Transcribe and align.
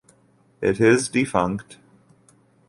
It 0.63 0.81
is 0.81 1.09
defunct. 1.09 1.77